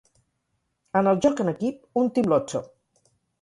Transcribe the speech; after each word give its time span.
En 1.01 1.09
el 1.11 1.19
joc 1.25 1.43
en 1.43 1.51
equip, 1.51 1.77
un 2.05 2.11
Team 2.17 2.31
Lottso! 2.33 2.63